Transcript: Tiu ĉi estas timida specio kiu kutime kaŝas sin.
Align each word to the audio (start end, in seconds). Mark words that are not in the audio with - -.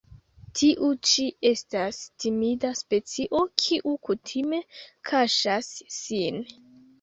Tiu 0.59 0.87
ĉi 1.09 1.25
estas 1.49 1.99
timida 2.25 2.71
specio 2.79 3.43
kiu 3.65 3.93
kutime 4.09 4.63
kaŝas 5.11 5.71
sin. 5.99 6.43